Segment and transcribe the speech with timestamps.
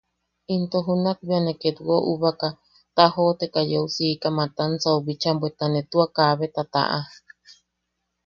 [0.53, 2.47] Into junak bea ne ketwo ubaka,
[2.95, 6.99] tajooteka yeu siika Matansau bicha, bweta ne tua kabeta taʼa.